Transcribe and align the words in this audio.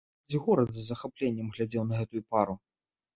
Увесь 0.27 0.39
горад 0.45 0.69
з 0.77 0.85
захапленнем 0.85 1.51
глядзеў 1.57 1.83
на 1.91 1.99
гэтую 1.99 2.23
пару. 2.37 2.57